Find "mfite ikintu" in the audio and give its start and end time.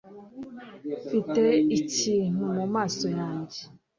1.07-2.43